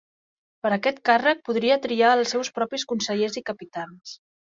[0.65, 4.21] Per aquest càrrec podia triar els seus propis consellers i capitans.